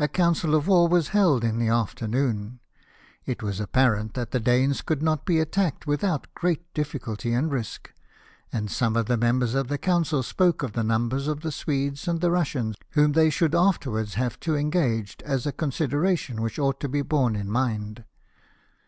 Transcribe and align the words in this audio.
A 0.00 0.08
council 0.08 0.56
of 0.56 0.66
war 0.66 0.88
was 0.88 1.10
held 1.10 1.44
in 1.44 1.60
the 1.60 1.68
afternoon. 1.68 2.58
It 3.26 3.44
was 3.44 3.60
apparent 3.60 4.14
that 4.14 4.32
the 4.32 4.40
Danes 4.40 4.82
could 4.82 5.04
not 5.04 5.24
be 5.24 5.38
attacked 5.38 5.86
without 5.86 6.26
great 6.34 6.74
difficulty 6.74 7.32
and 7.32 7.48
risk, 7.52 7.92
and 8.52 8.68
some 8.68 8.96
of 8.96 9.06
the 9.06 9.16
members 9.16 9.54
of 9.54 9.68
the 9.68 9.78
council 9.78 10.24
spoke 10.24 10.64
of 10.64 10.72
the 10.72 10.82
number 10.82 11.18
of 11.30 11.42
the 11.42 11.52
Swedes 11.52 12.08
and 12.08 12.20
the 12.20 12.30
Eussians, 12.30 12.74
whom 12.90 13.12
they 13.12 13.30
should 13.30 13.54
after 13.54 13.88
wards 13.92 14.14
have 14.14 14.40
to 14.40 14.56
engage, 14.56 15.16
as 15.24 15.46
a 15.46 15.52
consideration 15.52 16.42
which 16.42 16.58
ought 16.58 16.80
to 16.80 16.88
be 16.88 17.02
borne 17.02 17.36
in 17.36 17.48
mind. 17.48 18.02